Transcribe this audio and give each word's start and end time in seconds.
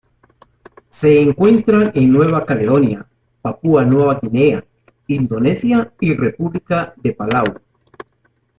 Se 0.89 1.19
encuentran 1.21 1.91
en 1.93 2.11
Nueva 2.11 2.43
Caledonia, 2.43 3.05
Papúa 3.43 3.85
Nueva 3.85 4.19
Guinea, 4.19 4.65
Indonesia 5.05 5.93
y 5.99 6.15
República 6.15 6.95
de 6.97 7.13
Palau. 7.13 7.45